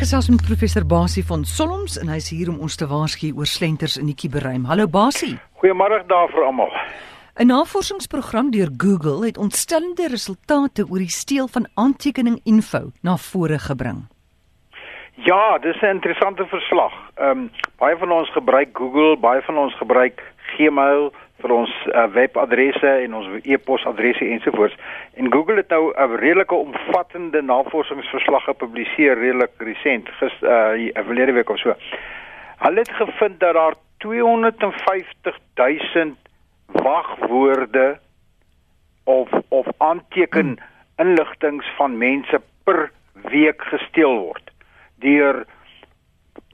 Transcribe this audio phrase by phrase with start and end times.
[0.00, 3.98] gesels met professor Basie van Solms en hy's hier om ons te waarsku oor slenters
[4.00, 4.62] in die kuberruim.
[4.64, 5.34] Hallo Basie.
[5.60, 6.72] Goeiemôre daar vir almal.
[7.36, 14.08] 'n Navorsingsprogram deur Google het ontstellende resultate oor die steel van aantekening-info na vore gebring.
[15.14, 16.92] Ja, dis 'n interessante verslag.
[17.14, 22.06] Ehm um, baie van ons gebruik Google, baie van ons gebruik Gmail vir ons uh,
[22.14, 24.76] webadresse en ons e-posadresse ensovoorts.
[25.14, 31.50] En Google het nou 'n redelike omvattende navorsingsverslag gepubliseer redelik resent, gister uh verlede week
[31.50, 31.74] of so.
[32.58, 36.16] Hulle het gevind dat daar 250 000
[36.66, 37.98] wagwoorde
[39.04, 40.58] of of aanteken
[40.96, 44.50] inligtings van mense per week gesteel word
[45.00, 45.44] deur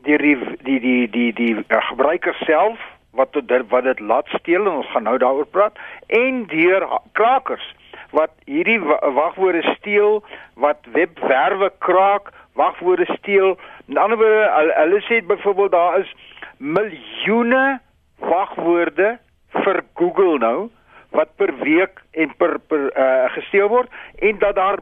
[0.06, 2.78] deur die die die die die uh, gebruiker self
[3.16, 7.66] wat dit wat dit laat steel en ons gaan nou daaroor praat en deur krakers
[8.10, 8.78] wat hierdie
[9.20, 10.22] wagwoorde steel
[10.54, 13.58] wat webwerwe kraak wagwoorde steel.
[13.86, 16.14] In ander woorde hulle sê byvoorbeeld daar is
[16.56, 17.80] miljoene
[18.18, 19.18] wagwoorde
[19.52, 20.68] vir Google nou
[21.16, 24.80] wat per week en per per uh, gesteel word en dat daar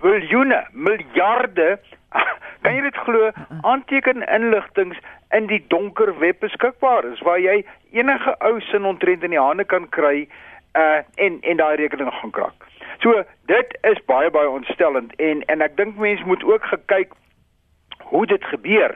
[0.00, 1.78] biljoene miljarde
[2.70, 3.30] kan jy dit glo
[3.66, 4.98] aanteken inligtings
[5.34, 9.66] in die donker web beskikbaar is waar jy enige ou sin ontrent in die hande
[9.66, 10.28] kan kry
[10.78, 12.66] uh en en daai rekening gaan kraak.
[13.02, 17.16] So dit is baie baie ontstellend en en ek dink mense moet ook gekyk
[18.12, 18.94] hoe dit gebeur.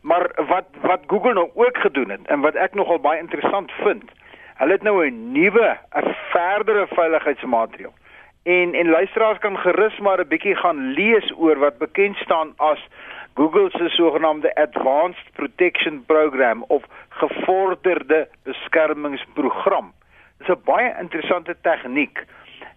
[0.00, 4.08] Maar wat wat Google nou ook gedoen het en wat ek nogal baie interessant vind,
[4.56, 7.92] hulle het nou 'n nuwe, 'n verdere veiligheidsmaatreël.
[8.42, 12.88] En en luisteraars kan gerus maar 'n bietjie gaan lees oor wat bekend staan as
[13.34, 19.92] Google se sogenaamde Advanced Protection Program of gevorderde beskermingsprogram.
[20.38, 22.24] Dit is 'n baie interessante tegniek.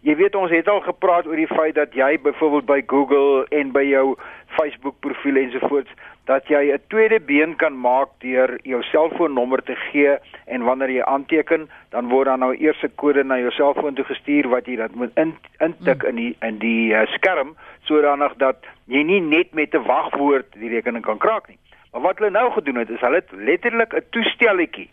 [0.01, 3.71] Jy weet ons het al gepraat oor die feit dat jy byvoorbeeld by Google en
[3.71, 4.15] by jou
[4.47, 5.91] Facebook profiel ensovoorts
[6.25, 11.03] dat jy 'n tweede been kan maak deur jou selfoonnommer te gee en wanneer jy
[11.03, 14.75] aanteken, dan word dan nou eers 'n kode na jou selfoon toe gestuur wat jy
[14.75, 19.53] dan moet in, intik in die in die uh, skerm sodanig dat jy nie net
[19.53, 21.57] met 'n wagwoord die rekening kan kraak nie.
[21.91, 24.89] Maar wat hulle nou gedoen het is hulle het letterlik 'n toestelletjie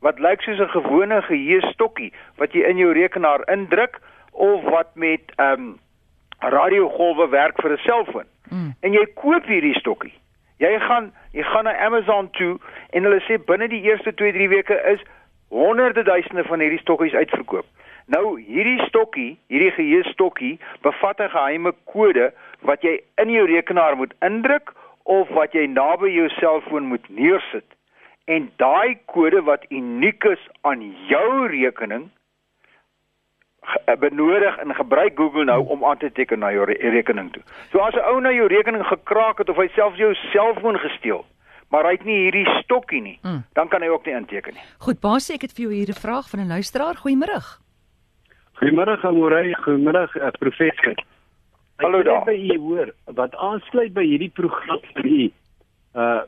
[0.00, 4.00] wat lyk soos 'n gewone geheue-stokkie wat jy in jou rekenaar indruk
[4.32, 5.78] of wat met ehm um,
[6.38, 8.26] radiogolwe werk vir 'n selfoon.
[8.50, 8.74] Mm.
[8.80, 10.12] En jy koop hierdie stokkie.
[10.62, 12.54] Jy gaan jy gaan na Amazon toe
[12.94, 15.00] en hulle sê binne die eerste 2-3 weke is
[15.50, 17.66] honderde duisende van hierdie stokkies uitverkoop.
[18.06, 20.54] Nou hierdie stokkie, hierdie geheue stokkie
[20.86, 24.72] bevat 'n geheime kode wat jy in jou rekenaar moet indruk
[25.02, 27.66] of wat jy naby jou selfoon moet neersit.
[28.24, 32.10] En daai kode wat uniek is aan jou rekening
[33.98, 37.42] benodig en gebruik Google nou om aan te teken na jou re rekening toe.
[37.70, 41.24] So as 'n ou na jou rekening gekraak het of hy self jou selfoon gesteel,
[41.68, 43.44] maar hy het nie hierdie stokkie nie, mm.
[43.52, 44.62] dan kan hy ook nie inteken nie.
[44.78, 46.94] Goed, baie ek het vir jou hier 'n vraag van 'n luisteraar.
[46.94, 47.40] Goeiemôre.
[48.58, 50.94] Goeiemôre Amorey, goeiemôre uh, professor.
[51.76, 52.24] Hallo daar.
[52.24, 55.30] By u hoor wat aansluit by hierdie program vir u
[55.94, 56.22] uh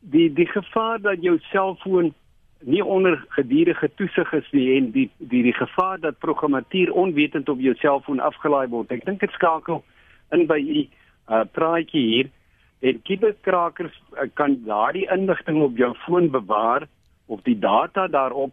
[0.00, 2.14] die die gevaar dat jou selfoon
[2.60, 7.60] nie onder gedurende toesig is nie en die die die gevaar dat programmatuur onwetend op
[7.60, 8.90] jou selfoon afgelaai word.
[8.92, 9.84] Ek dink dit skakel
[10.34, 10.86] in by u
[11.28, 12.30] uh praatjie hier
[12.80, 16.86] en kiberkrakers uh, kan daardie inligting op jou foon bewaar
[17.26, 18.52] of die data daarop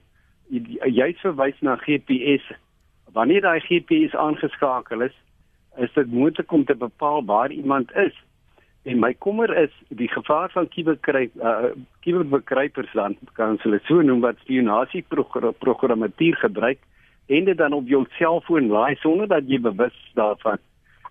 [0.50, 2.44] jy verwys na GPS.
[3.14, 5.16] Wanneer daai GPS aangeskakel is,
[5.78, 8.14] is dit moontlik om te bepaal waar iemand is.
[8.86, 11.72] En my kommer is die gevaar van kiberkryp uh
[12.06, 15.02] kiberbekrypers dan kan hulle so noem wat spionasie
[15.60, 16.80] programmatuur gebruik
[17.26, 20.62] en dit dan op jou selfoon laai sonder dat jy bewus daarvan.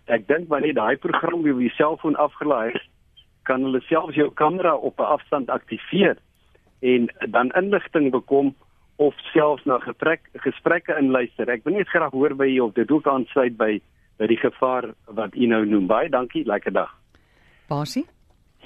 [0.06, 2.86] Ek dink wanneer daai program op jou selfoon afgelaai is,
[3.42, 6.16] kan hulle selfs jou kamera op 'n afstand aktiveer
[6.80, 8.54] en dan inligting bekom
[8.96, 11.50] of selfs na gesprek, gesprekke inluister.
[11.50, 13.80] Ek wil net graag hoor by jou of dit ook aansluit by
[14.18, 15.86] by die gevaar wat u nou noem.
[15.86, 17.03] Baie dankie, lekker dag.
[17.68, 18.06] Basie?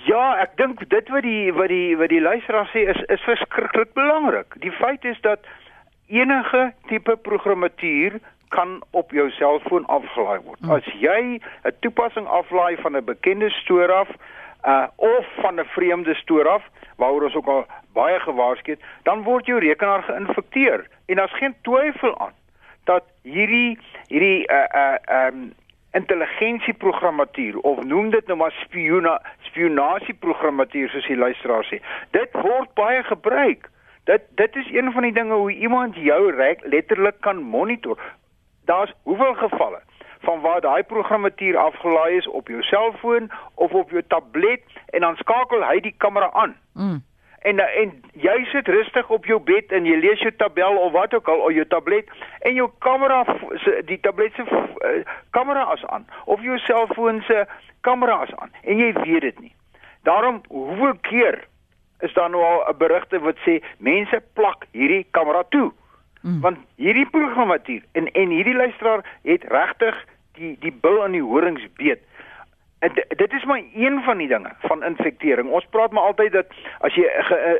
[0.06, 3.92] Ja, ek dink dit wat die wat die wat die luisteraar sê is is verskriklik
[3.98, 4.54] belangrik.
[4.62, 5.46] Die feit is dat
[6.08, 8.18] enige tipe programmatuur
[8.48, 10.60] kan op jou selfoon afgelaai word.
[10.60, 10.70] Hmm.
[10.78, 14.08] As jy 'n toepassing aflaai van 'n bekende stoor af
[14.64, 16.62] uh of van 'n vreemde stoor af
[16.96, 21.54] waaroor ons ook al baie gewaarsku het, dan word jou rekenaar geïnfekteer en daar's geen
[21.62, 22.34] twyfel aan
[22.84, 23.78] dat hierdie
[24.08, 25.52] hierdie uh uh um
[25.92, 31.80] intelligensieprogrammatuur of noem dit nou maar spiona spionasieprogrammatuur soos die luisteraar sê.
[32.10, 33.70] Dit word baie gebruik.
[34.04, 38.00] Dit dit is een van die dinge hoe iemand jou reg letterlik kan monitor.
[38.64, 39.80] Daar's hoeveel gevalle
[40.20, 45.16] van waar daai programmatuur afgelaai is op jou selfoon of op jou tablet en dan
[45.16, 46.56] skakel hy die kamera aan.
[46.74, 47.02] Mm.
[47.48, 51.14] En en jy sit rustig op jou bed en jy lees jou tabel of wat
[51.14, 52.10] ook al op jou tablet
[52.48, 53.22] en jou kamera
[53.88, 54.90] die tablet se uh,
[55.36, 57.44] kamera is aan of jou selfoon se
[57.86, 59.54] kamera is aan en jy weet dit nie.
[60.08, 61.40] Daarom hoeveel keer
[62.04, 65.72] is daar nou al 'n berigte wat sê mense plak hierdie kamera toe.
[66.22, 66.40] Mm.
[66.40, 71.66] Want hierdie programmatuur en en hierdie luisteraar het regtig die die bil aan die horings
[71.76, 72.02] beet.
[73.16, 75.50] Dit is maar een van die dinge van infektering.
[75.50, 76.46] Ons praat maar altyd dat
[76.80, 77.06] as jy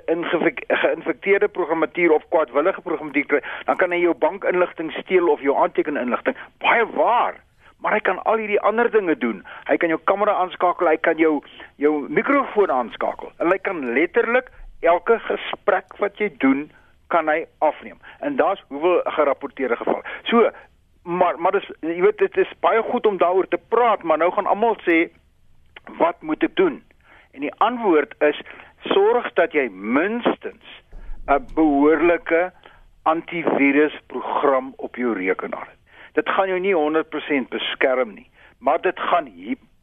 [0.07, 0.25] 'n
[0.69, 6.37] geïnfekteerde programmatuur of kwaadwillige programmatuur kry, dan kan hy jou bankinligting steel of jou aantekeninligting.
[6.59, 7.35] Baie waar
[7.79, 9.45] maar hy kan al hierdie ander dinge doen.
[9.69, 11.43] Hy kan jou kamera aanskakel, hy kan jou
[11.77, 13.33] jou mikrofoon aanskakel.
[13.39, 14.51] En hy kan letterlik
[14.81, 16.71] elke gesprek wat jy doen
[17.09, 17.99] kan hy afneem.
[18.21, 20.03] En daar's hoeveel gerapporteerde gevalle.
[20.23, 20.51] So
[21.09, 24.31] maar maar dis jy weet dit is baie goed om daaroor te praat, maar nou
[24.33, 25.09] gaan almal sê
[25.99, 26.83] wat moet ek doen?
[27.33, 28.41] En die antwoord is
[28.93, 30.65] sorg dat jy minstens
[31.27, 32.53] 'n behoorlike
[33.03, 35.79] antivirusprogram op jou rekenaar het
[36.19, 39.29] dit gaan jou nie 100% beskerm nie, maar dit gaan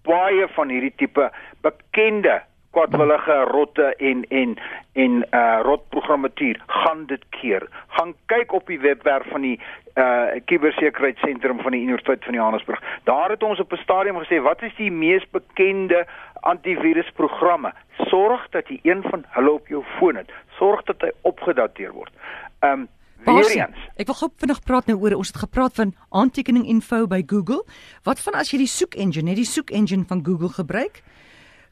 [0.06, 1.30] baie van hierdie tipe
[1.66, 2.42] bekende
[2.76, 4.58] kwadwillige rotte en en
[4.94, 7.68] en uh rotprogrammatuur gaan dit keer.
[7.88, 9.60] Gaan kyk op die webwerf van die
[9.96, 12.84] uh kubersekuriteitssentrum van die Universiteit van Johannesburg.
[13.04, 16.06] Daar het ons op 'n stadium gesê wat is die mees bekende
[16.40, 17.74] antivirusprogramme?
[17.98, 20.32] Sorg dat jy een van hulle op jou foon het.
[20.58, 22.12] Sorg dat hy opgedateer word.
[22.60, 22.88] Um
[23.26, 23.78] eens.
[23.96, 27.64] Ek wil gou vinnig praat nou oor ons het gepraat van aantekening info by Google.
[28.04, 31.02] Wat van as jy die soek engine, net die soek engine van Google gebruik?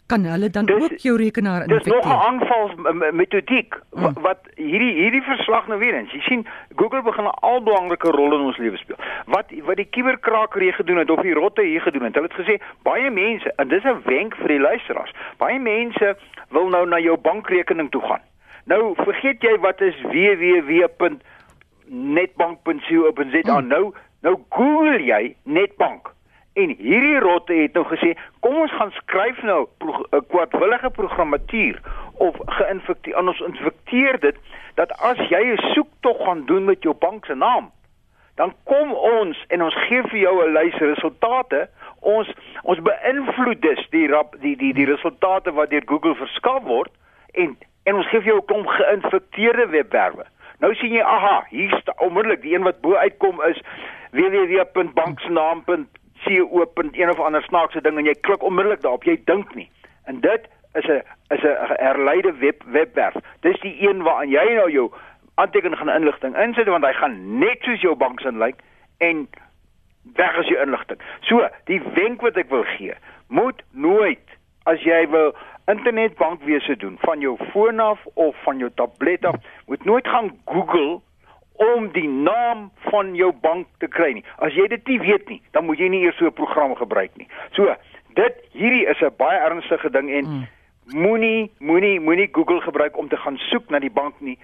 [0.05, 1.93] Kan hulle dan dis, ook jou rekenaar infekteer.
[1.93, 4.13] Dis nog 'n aanvalsmetodiek mm.
[4.21, 6.11] wat hierdie hierdie verslag nou weer eens.
[6.11, 8.95] Jy sien Google begin 'n al belangrike rol in ons lewe speel.
[9.25, 12.13] Wat wat die kuberkraker hier gedoen het of die rotte hier gedoen het.
[12.15, 15.13] Hulle het gesê baie mense en dis 'n wenk vir die luisteraars.
[15.37, 16.17] Baie mense
[16.49, 18.21] wil nou na jou bankrekening toe gaan.
[18.65, 20.87] Nou vergeet jy wat is www
[21.93, 23.67] netbank.co.za mm.
[23.67, 26.13] nou nou google jy netbank
[26.53, 29.67] en hierdie rotte het nou gesê kom ons gaan skryf nou
[30.11, 31.81] 'n kwadwillige programmatuur
[32.17, 34.35] of geïnfekteer ons infekteer dit
[34.75, 37.71] dat as jy 'n soektog gaan doen met jou bank se naam
[38.35, 41.69] dan kom ons en ons gee vir jou 'n lys resultate.
[41.99, 42.33] Ons
[42.63, 46.91] ons beïnvloed dus die rap, die die die resultate wat deur Google verskaf word
[47.31, 50.25] en en ons gee vir jou 'n klomp geïnfekteerde webwerwe.
[50.59, 53.61] Nou sien jy, aha, hier is onmiddellik die een wat bo uitkom is
[56.25, 59.03] www.banksnaam.co.een of ander snaakse ding en jy klik onmiddellik daarop.
[59.03, 59.69] Jy dink nie.
[60.05, 63.15] En dit is 'n is 'n herleide web webwerf.
[63.39, 64.91] Dis die een waaraan jy nou jou
[65.35, 68.55] aantekening gaan inligting insit want hy gaan net soos jou banksin lyk
[68.97, 69.29] en
[70.13, 70.99] weg is jou inligting.
[71.21, 72.93] So, die wenk wat ek wil gee,
[73.27, 75.35] moet nooit as jy wil
[75.65, 79.35] internetbankwese doen van jou foon af of van jou tablet af,
[79.65, 81.01] moet nooit gaan Google
[81.53, 84.25] om die naam van jou bank te kry nie.
[84.37, 87.11] As jy dit nie weet nie, dan moet jy nie eers so 'n program gebruik
[87.17, 87.27] nie.
[87.51, 87.75] So,
[88.13, 90.47] dit hierdie is 'n baie ernstige ding en mm.
[90.99, 94.37] moenie moenie moenie Google gebruik om te gaan soek na die bank nie.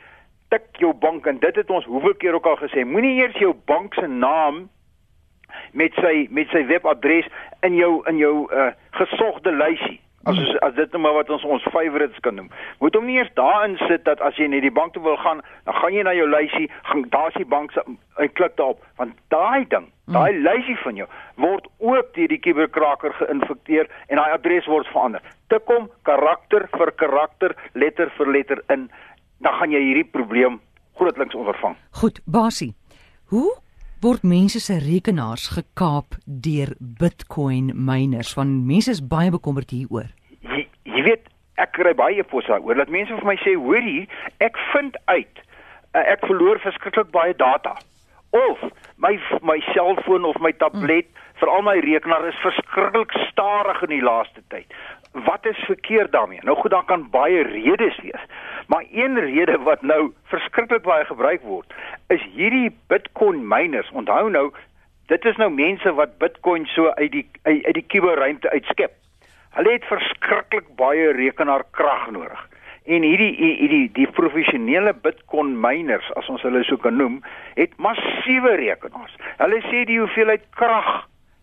[0.50, 3.54] Tik jou bank en dit het ons hoeveel keer ook al gesê, moenie eers jou
[3.66, 4.70] bank se naam
[5.72, 7.26] met sy met sy webadres
[7.62, 11.46] in jou in jou uh, gesogde lysie As ons, as dit nou maar wat ons
[11.58, 12.50] ons favorites kan noem.
[12.84, 15.42] Moet hom nie eers daarin sit dat as jy net die bank toe wil gaan,
[15.66, 19.16] dan gaan jy na jou lysie, gaan daar's die bank se en klik daarop, want
[19.34, 20.18] daai ding, hmm.
[20.18, 21.08] daai lysie van jou
[21.40, 25.24] word ook deur die kuberkraker geïnfekteer en daai adres word verander.
[25.54, 28.90] Tik hom karakter vir karakter, letter vir letter in,
[29.40, 30.60] dan gaan jy hierdie probleem
[31.00, 31.78] grootliks ondervang.
[32.02, 32.74] Goed, Basie.
[33.32, 33.56] Hoe
[34.04, 40.08] word mense se rekenaars gekaap deur Bitcoin miners want mense is baie bekommerd hieroor.
[41.00, 41.30] Jy, weet
[41.60, 44.08] ek kry baie posse daaroor dat mense vir my sê hoor hier
[44.44, 45.40] ek vind uit
[45.96, 47.78] uh, ek verloor verskriklik baie data
[48.36, 48.60] of
[48.98, 51.26] my my selfoon of my tablet mm.
[51.42, 54.68] veral my rekenaar is verskriklik stadig in die laaste tyd.
[55.26, 56.44] Wat is verkeerd daarmee?
[56.44, 58.26] Nou goed, daar kan baie redes wees.
[58.68, 61.74] Maar een rede wat nou verskriklik baie gebruik word,
[62.12, 63.90] is hierdie Bitcoin miners.
[63.96, 64.52] Onthou nou,
[65.08, 69.00] dit is nou mense wat Bitcoin so uit die uit, uit die kuberruimte uitskep.
[69.60, 72.44] Hulle het verskriklik baie rekenaarkrag nodig.
[72.88, 77.18] En hierdie hierdie die professionele Bitcoin miners, as ons hulle so kan noem,
[77.58, 79.18] het massiewe rekenaars.
[79.42, 80.88] Hulle sê die hoeveelheid krag,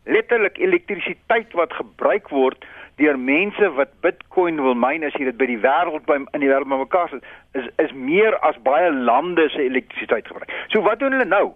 [0.09, 2.65] letterlik elektrisiteit wat gebruik word
[2.97, 6.49] deur mense wat Bitcoin wil mine as jy dit by die wêreld by in die
[6.49, 7.27] wêreld bymekaar sit
[7.61, 10.57] is is meer as baie lande se elektrisiteit gebruik.
[10.73, 11.51] So wat doen hulle nou?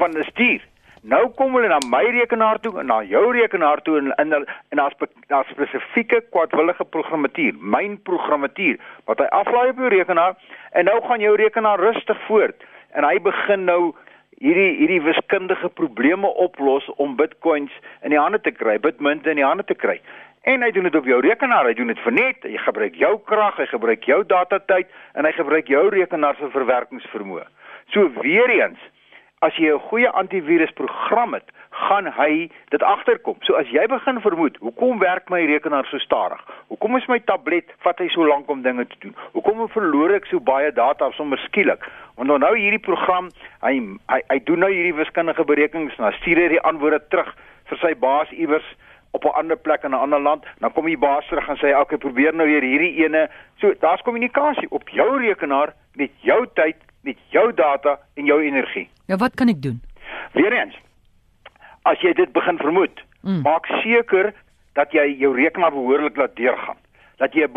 [0.00, 0.68] Want dit is duur.
[1.02, 4.78] Nou kom hulle na my rekenaar toe en na jou rekenaar toe en in en
[4.78, 4.94] daar's
[5.26, 8.78] daar spesifieke kwadwillige programmatuur, myn programmatuur
[9.10, 10.36] wat hy aflaai op jou rekenaar
[10.70, 12.62] en nou gaan jou rekenaar rustig voort
[12.94, 13.80] en hy begin nou
[14.38, 19.46] hierdie hierdie wiskundige probleme oplos om bitcoins in die hande te kry, bitmunte in die
[19.46, 19.98] hande te kry.
[20.46, 23.16] En hy doen dit op jou rekenaar, hy doen dit vir net, hy gebruik jou
[23.26, 27.46] krag, hy gebruik jou datatyd en hy gebruik jou rekenaar se verwerkingsvermoë.
[27.90, 28.78] So weer eens,
[29.42, 33.36] as jy 'n goeie antivirusprogram het, gaan hy dit agterkom.
[33.42, 36.40] So as jy begin vermoed, hoekom werk my rekenaar so stadig?
[36.68, 39.14] Hoekom is my tablet vat hy so lank om dinge te doen?
[39.32, 41.82] Hoekom verloor ek so baie data sommer skielik?
[42.16, 43.30] Want nou hierdie program,
[43.62, 47.34] hy hy, hy doen nou hierdie wiskundige berekenings en dan stuur hy die antwoorde terug
[47.70, 48.68] vir sy baas iewers
[49.12, 51.72] op 'n ander plek in 'n ander land, dan kom die baas terug en sê,
[51.72, 53.28] "Oké, okay, probeer nou weer hierdie ene."
[53.60, 58.88] So, daar's kommunikasie op jou rekenaar met jou tyd met jou data en jou energie.
[59.06, 59.82] Ja, wat kan ek doen?
[60.32, 60.76] Weereens,
[61.82, 63.42] as jy dit begin vermoed, mm.
[63.42, 64.32] maak seker
[64.78, 66.78] dat jy jou rekenaar behoorlik laat deurgaan.
[67.20, 67.52] Dat jy 'n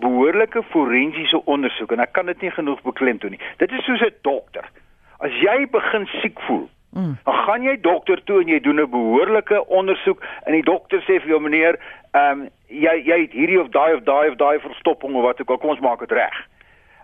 [0.00, 3.40] behoorlike forensiese ondersoek en ek kan dit nie genoeg beklemtoon nie.
[3.56, 4.64] Dit is soos 'n dokter.
[5.18, 7.18] As jy begin siek voel, mm.
[7.24, 11.20] dan gaan jy dokter toe en jy doen 'n behoorlike ondersoek en die dokter sê
[11.20, 11.78] vir jou meneer,
[12.12, 15.40] ehm um, jy jy het hierdie of daai of daai of daai verstopping of wat
[15.40, 16.46] ook al, kom ons maak dit reg.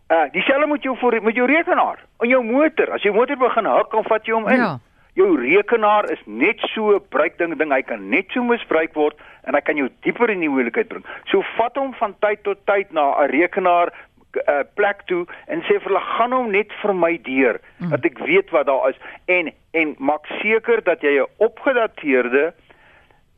[0.08, 2.92] Uh dieselfde moet jou voor met jou rekenaar en jou motor.
[2.92, 4.60] As jy motor begin huk, dan vat jy hom in.
[4.62, 4.78] Ja.
[5.16, 9.54] Jou rekenaar is net so 'n bruikding ding, hy kan net so misbruik word en
[9.54, 11.04] hy kan jou dieper in die moeilikheid bring.
[11.25, 13.90] So vat hom van tyd tot tyd na 'n rekenaar
[14.44, 17.90] uh, plek toe en sê vir hulle gaan hom net vir my deur mm.
[17.94, 19.00] dat ek weet wat daar is
[19.32, 22.52] en en maak seker dat jy 'n opgedateerde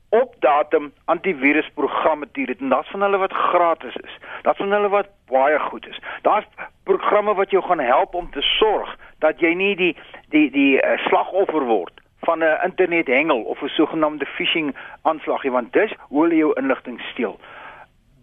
[0.08, 4.18] op datum antivirusprogramme hier het en daar's van hulle wat gratis is.
[4.42, 6.00] Daar's van hulle wat baie goed is.
[6.22, 6.46] Daar's
[6.82, 9.96] programme wat jou gaan help om te sorg dat jy nie die
[10.28, 15.72] die die uh, slagoffer word van 'n internethengel of 'n sogenaamde phishing aanslag nie want
[15.72, 17.40] dis hoe hulle jou inligting steel.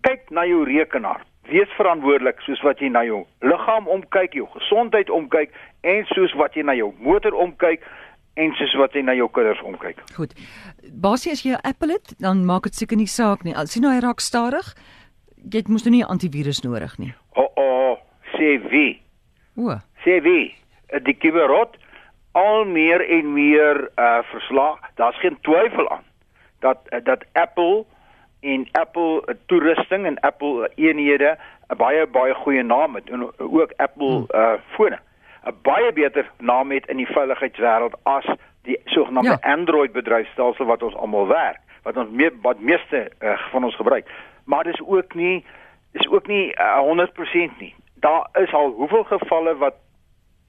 [0.02, 1.22] Kyk na jou rekenaar.
[1.42, 5.52] Wees verantwoordelik soos wat jy na jou liggaam omkyk, jou gesondheid omkyk
[5.82, 7.84] en soos wat jy na jou motor omkyk
[8.36, 10.02] en soos wat jy na jou kinders omkyk.
[10.16, 10.34] Goed.
[10.92, 13.56] Basie as jy 'n Apple het, dan maak dit seker nie saak nie.
[13.56, 14.76] As jy nou hy raak stadig,
[15.52, 17.14] jy mos nou nie 'n antivirus nodig nie.
[17.36, 17.98] O, oh, oh,
[18.38, 19.02] sê wie?
[19.58, 19.80] O.
[20.04, 20.56] Sê wie?
[21.04, 21.78] Die kiberot
[22.32, 24.80] al meer en meer uh verslag.
[24.96, 26.04] Daar's geen twyfel aan
[26.60, 27.86] dat uh, dat Apple
[28.40, 31.38] en Apple uh, toerusting en Apple uh, eenhede
[31.70, 35.00] 'n baie baie goeie naam het en ook Apple uh fone.
[35.46, 38.26] 'n baie beter naam het in die veiligheidswêreld as
[38.62, 39.54] die sogenaamde ja.
[39.56, 44.10] Android bedryfstelsel wat ons almal werk, wat ons meer wat meeste uh, van ons gebruik.
[44.46, 45.46] Maar dis ook nie
[45.92, 47.76] is ook nie uh, eh, 100% nie.
[47.94, 49.76] Daar is al hoeveel gevalle wat